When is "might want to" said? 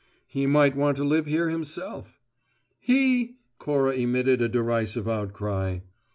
0.47-1.03